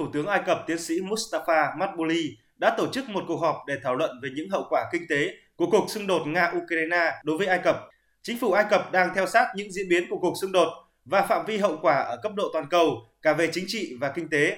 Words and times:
Thủ 0.00 0.08
tướng 0.12 0.26
Ai 0.26 0.40
Cập 0.46 0.64
tiến 0.66 0.78
sĩ 0.78 0.94
Mustafa 1.00 1.78
Madbouly 1.78 2.36
đã 2.56 2.74
tổ 2.78 2.86
chức 2.92 3.08
một 3.08 3.24
cuộc 3.28 3.36
họp 3.36 3.56
để 3.66 3.74
thảo 3.82 3.94
luận 3.94 4.10
về 4.22 4.28
những 4.34 4.50
hậu 4.50 4.66
quả 4.70 4.84
kinh 4.92 5.02
tế 5.08 5.30
của 5.56 5.66
cuộc 5.70 5.90
xung 5.90 6.06
đột 6.06 6.22
Nga-Ukraine 6.26 7.12
đối 7.22 7.38
với 7.38 7.46
Ai 7.46 7.58
Cập. 7.64 7.76
Chính 8.22 8.38
phủ 8.38 8.52
Ai 8.52 8.64
Cập 8.70 8.92
đang 8.92 9.14
theo 9.14 9.26
sát 9.26 9.46
những 9.54 9.72
diễn 9.72 9.88
biến 9.88 10.04
của 10.10 10.18
cuộc 10.18 10.34
xung 10.40 10.52
đột 10.52 10.68
và 11.04 11.22
phạm 11.22 11.46
vi 11.46 11.58
hậu 11.58 11.78
quả 11.82 11.96
ở 11.96 12.16
cấp 12.22 12.32
độ 12.36 12.50
toàn 12.52 12.66
cầu 12.70 13.06
cả 13.22 13.32
về 13.32 13.48
chính 13.52 13.64
trị 13.68 13.96
và 14.00 14.08
kinh 14.08 14.28
tế. 14.28 14.56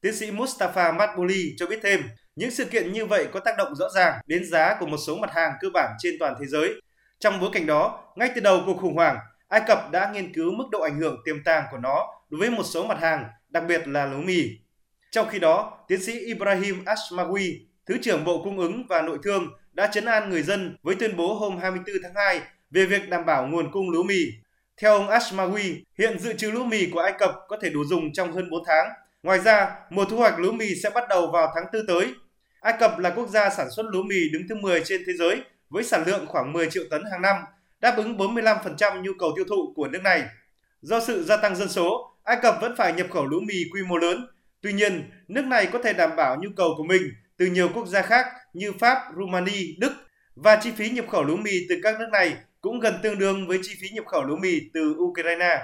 Tiến 0.00 0.14
sĩ 0.14 0.30
Mustafa 0.30 0.94
Madbouly 0.94 1.54
cho 1.56 1.66
biết 1.66 1.78
thêm, 1.82 2.02
những 2.36 2.50
sự 2.50 2.64
kiện 2.64 2.92
như 2.92 3.06
vậy 3.06 3.26
có 3.32 3.40
tác 3.40 3.56
động 3.58 3.74
rõ 3.74 3.88
ràng 3.94 4.20
đến 4.26 4.44
giá 4.44 4.76
của 4.80 4.86
một 4.86 4.98
số 5.06 5.16
mặt 5.16 5.30
hàng 5.34 5.52
cơ 5.60 5.68
bản 5.74 5.92
trên 5.98 6.14
toàn 6.20 6.34
thế 6.40 6.46
giới. 6.46 6.74
Trong 7.18 7.40
bối 7.40 7.50
cảnh 7.52 7.66
đó, 7.66 8.04
ngay 8.16 8.30
từ 8.34 8.40
đầu 8.40 8.62
cuộc 8.66 8.76
khủng 8.80 8.96
hoảng, 8.96 9.16
Ai 9.48 9.60
Cập 9.66 9.90
đã 9.90 10.10
nghiên 10.14 10.32
cứu 10.32 10.52
mức 10.52 10.64
độ 10.70 10.80
ảnh 10.80 11.00
hưởng 11.00 11.16
tiềm 11.24 11.44
tàng 11.44 11.64
của 11.70 11.78
nó 11.78 12.06
đối 12.30 12.40
với 12.40 12.50
một 12.50 12.64
số 12.64 12.84
mặt 12.84 12.98
hàng, 13.00 13.24
đặc 13.48 13.64
biệt 13.68 13.88
là 13.88 14.06
lúa 14.06 14.20
mì. 14.20 14.61
Trong 15.12 15.28
khi 15.28 15.38
đó, 15.38 15.78
tiến 15.88 16.02
sĩ 16.02 16.18
Ibrahim 16.18 16.84
Ashmawi, 16.84 17.58
Thứ 17.86 17.98
trưởng 18.02 18.24
Bộ 18.24 18.42
Cung 18.44 18.58
ứng 18.58 18.86
và 18.88 19.02
Nội 19.02 19.18
thương 19.22 19.48
đã 19.72 19.86
chấn 19.86 20.04
an 20.04 20.30
người 20.30 20.42
dân 20.42 20.76
với 20.82 20.94
tuyên 20.94 21.16
bố 21.16 21.34
hôm 21.34 21.58
24 21.58 21.96
tháng 22.02 22.14
2 22.14 22.40
về 22.70 22.86
việc 22.86 23.08
đảm 23.08 23.26
bảo 23.26 23.46
nguồn 23.46 23.70
cung 23.72 23.90
lúa 23.90 24.02
mì. 24.02 24.24
Theo 24.76 24.92
ông 24.92 25.08
Ashmawi, 25.08 25.80
hiện 25.98 26.18
dự 26.18 26.32
trữ 26.32 26.50
lúa 26.50 26.64
mì 26.64 26.86
của 26.90 27.00
Ai 27.00 27.12
Cập 27.18 27.34
có 27.48 27.56
thể 27.62 27.70
đủ 27.70 27.84
dùng 27.84 28.12
trong 28.12 28.32
hơn 28.32 28.50
4 28.50 28.62
tháng. 28.66 28.88
Ngoài 29.22 29.38
ra, 29.38 29.76
mùa 29.90 30.04
thu 30.04 30.16
hoạch 30.16 30.38
lúa 30.38 30.52
mì 30.52 30.74
sẽ 30.82 30.90
bắt 30.90 31.04
đầu 31.08 31.30
vào 31.32 31.52
tháng 31.54 31.64
4 31.72 31.86
tới. 31.86 32.14
Ai 32.60 32.74
Cập 32.80 32.98
là 32.98 33.10
quốc 33.10 33.28
gia 33.28 33.50
sản 33.50 33.70
xuất 33.70 33.86
lúa 33.86 34.02
mì 34.02 34.28
đứng 34.32 34.42
thứ 34.48 34.54
10 34.54 34.82
trên 34.84 35.02
thế 35.06 35.12
giới 35.18 35.40
với 35.70 35.84
sản 35.84 36.04
lượng 36.06 36.26
khoảng 36.26 36.52
10 36.52 36.70
triệu 36.70 36.84
tấn 36.90 37.02
hàng 37.10 37.22
năm, 37.22 37.36
đáp 37.80 37.94
ứng 37.96 38.16
45% 38.16 39.02
nhu 39.02 39.12
cầu 39.18 39.32
tiêu 39.36 39.44
thụ 39.48 39.72
của 39.76 39.88
nước 39.88 40.02
này. 40.02 40.24
Do 40.82 41.00
sự 41.00 41.24
gia 41.24 41.36
tăng 41.36 41.56
dân 41.56 41.68
số, 41.68 42.14
Ai 42.24 42.36
Cập 42.42 42.54
vẫn 42.60 42.74
phải 42.78 42.92
nhập 42.92 43.06
khẩu 43.10 43.26
lúa 43.26 43.40
mì 43.40 43.54
quy 43.72 43.82
mô 43.88 43.96
lớn. 43.96 44.26
Tuy 44.62 44.72
nhiên, 44.72 45.10
nước 45.28 45.44
này 45.44 45.66
có 45.72 45.78
thể 45.84 45.92
đảm 45.92 46.16
bảo 46.16 46.36
nhu 46.40 46.48
cầu 46.56 46.74
của 46.76 46.84
mình 46.84 47.02
từ 47.36 47.46
nhiều 47.46 47.68
quốc 47.74 47.86
gia 47.86 48.02
khác 48.02 48.26
như 48.52 48.72
Pháp, 48.78 48.98
Rumani, 49.16 49.76
Đức 49.78 49.92
và 50.34 50.56
chi 50.62 50.70
phí 50.76 50.90
nhập 50.90 51.04
khẩu 51.08 51.24
lúa 51.24 51.36
mì 51.36 51.50
từ 51.68 51.76
các 51.82 52.00
nước 52.00 52.08
này 52.12 52.36
cũng 52.60 52.80
gần 52.80 52.94
tương 53.02 53.18
đương 53.18 53.46
với 53.48 53.58
chi 53.62 53.72
phí 53.80 53.88
nhập 53.88 54.04
khẩu 54.06 54.24
lúa 54.24 54.36
mì 54.36 54.60
từ 54.74 54.94
Ukraine. 54.98 55.62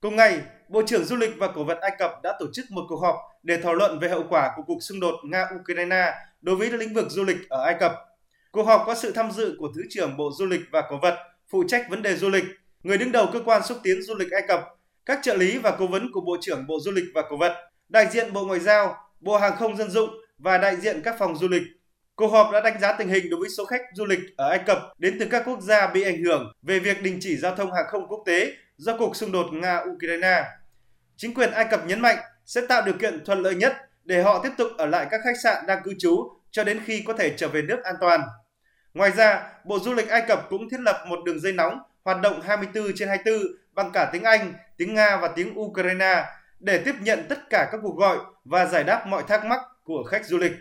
Cùng 0.00 0.16
ngày, 0.16 0.40
Bộ 0.68 0.82
trưởng 0.86 1.04
Du 1.04 1.16
lịch 1.16 1.30
và 1.38 1.48
Cổ 1.54 1.64
vật 1.64 1.78
Ai 1.80 1.90
Cập 1.98 2.10
đã 2.22 2.36
tổ 2.40 2.46
chức 2.52 2.70
một 2.70 2.82
cuộc 2.88 2.96
họp 2.96 3.16
để 3.42 3.56
thảo 3.62 3.74
luận 3.74 3.98
về 3.98 4.08
hậu 4.08 4.24
quả 4.28 4.52
của 4.56 4.62
cuộc 4.66 4.78
xung 4.80 5.00
đột 5.00 5.14
Nga-Ukraine 5.24 6.12
đối 6.40 6.56
với 6.56 6.70
lĩnh 6.70 6.94
vực 6.94 7.06
du 7.10 7.24
lịch 7.24 7.48
ở 7.48 7.64
Ai 7.64 7.76
Cập. 7.80 7.92
Cuộc 8.50 8.62
họp 8.62 8.82
có 8.86 8.94
sự 8.94 9.12
tham 9.12 9.30
dự 9.30 9.56
của 9.58 9.72
Thứ 9.74 9.82
trưởng 9.90 10.16
Bộ 10.16 10.30
Du 10.38 10.46
lịch 10.46 10.60
và 10.70 10.82
Cổ 10.90 10.98
vật, 11.02 11.18
phụ 11.50 11.64
trách 11.68 11.86
vấn 11.90 12.02
đề 12.02 12.16
du 12.16 12.28
lịch, 12.28 12.44
người 12.82 12.98
đứng 12.98 13.12
đầu 13.12 13.26
cơ 13.32 13.40
quan 13.44 13.62
xúc 13.62 13.78
tiến 13.82 14.02
du 14.02 14.14
lịch 14.14 14.30
Ai 14.30 14.42
Cập, 14.48 14.60
các 15.06 15.18
trợ 15.22 15.34
lý 15.36 15.58
và 15.58 15.76
cố 15.78 15.86
vấn 15.86 16.12
của 16.12 16.20
Bộ 16.20 16.36
trưởng 16.40 16.66
Bộ 16.66 16.80
Du 16.80 16.90
lịch 16.90 17.04
và 17.14 17.22
Cổ 17.30 17.36
vật, 17.36 17.71
đại 17.92 18.06
diện 18.10 18.32
Bộ 18.32 18.44
Ngoại 18.44 18.60
giao, 18.60 18.96
Bộ 19.20 19.36
Hàng 19.38 19.56
không 19.56 19.76
Dân 19.76 19.90
dụng 19.90 20.10
và 20.38 20.58
đại 20.58 20.76
diện 20.76 21.02
các 21.04 21.14
phòng 21.18 21.36
du 21.36 21.48
lịch. 21.48 21.62
Cuộc 22.14 22.28
họp 22.28 22.52
đã 22.52 22.60
đánh 22.60 22.80
giá 22.80 22.92
tình 22.92 23.08
hình 23.08 23.30
đối 23.30 23.40
với 23.40 23.48
số 23.48 23.64
khách 23.64 23.80
du 23.94 24.04
lịch 24.04 24.20
ở 24.36 24.48
Ai 24.48 24.58
Cập 24.66 24.78
đến 24.98 25.16
từ 25.20 25.26
các 25.30 25.42
quốc 25.46 25.60
gia 25.60 25.86
bị 25.86 26.02
ảnh 26.02 26.22
hưởng 26.24 26.52
về 26.62 26.78
việc 26.78 27.02
đình 27.02 27.18
chỉ 27.20 27.36
giao 27.36 27.56
thông 27.56 27.72
hàng 27.72 27.84
không 27.88 28.08
quốc 28.08 28.22
tế 28.26 28.52
do 28.76 28.96
cuộc 28.98 29.16
xung 29.16 29.32
đột 29.32 29.46
Nga-Ukraine. 29.52 30.44
Chính 31.16 31.34
quyền 31.34 31.50
Ai 31.50 31.64
Cập 31.70 31.86
nhấn 31.86 32.00
mạnh 32.00 32.16
sẽ 32.46 32.60
tạo 32.68 32.82
điều 32.86 32.94
kiện 32.94 33.24
thuận 33.24 33.42
lợi 33.42 33.54
nhất 33.54 33.76
để 34.04 34.22
họ 34.22 34.40
tiếp 34.42 34.50
tục 34.58 34.68
ở 34.78 34.86
lại 34.86 35.06
các 35.10 35.20
khách 35.24 35.40
sạn 35.42 35.66
đang 35.66 35.82
cư 35.84 35.92
trú 35.98 36.30
cho 36.50 36.64
đến 36.64 36.80
khi 36.84 37.04
có 37.06 37.12
thể 37.12 37.34
trở 37.36 37.48
về 37.48 37.62
nước 37.62 37.84
an 37.84 37.94
toàn. 38.00 38.20
Ngoài 38.94 39.10
ra, 39.10 39.42
Bộ 39.64 39.78
Du 39.78 39.94
lịch 39.94 40.08
Ai 40.08 40.22
Cập 40.28 40.46
cũng 40.50 40.70
thiết 40.70 40.80
lập 40.80 41.04
một 41.08 41.18
đường 41.24 41.40
dây 41.40 41.52
nóng 41.52 41.78
hoạt 42.04 42.20
động 42.20 42.40
24 42.40 42.92
trên 42.94 43.08
24 43.08 43.42
bằng 43.74 43.90
cả 43.92 44.10
tiếng 44.12 44.22
Anh, 44.22 44.54
tiếng 44.76 44.94
Nga 44.94 45.16
và 45.16 45.28
tiếng 45.28 45.60
Ukraine 45.60 46.24
để 46.62 46.82
tiếp 46.84 46.94
nhận 47.00 47.26
tất 47.28 47.50
cả 47.50 47.68
các 47.72 47.80
cuộc 47.82 47.96
gọi 47.96 48.18
và 48.44 48.66
giải 48.66 48.84
đáp 48.84 49.04
mọi 49.06 49.22
thắc 49.28 49.44
mắc 49.44 49.60
của 49.84 50.04
khách 50.04 50.26
du 50.26 50.38
lịch. 50.38 50.52